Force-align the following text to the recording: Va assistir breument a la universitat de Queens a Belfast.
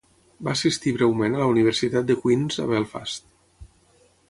Va 0.45 0.53
assistir 0.53 0.93
breument 0.95 1.35
a 1.37 1.41
la 1.43 1.51
universitat 1.51 2.09
de 2.09 2.17
Queens 2.23 2.59
a 2.65 2.67
Belfast. 2.73 3.31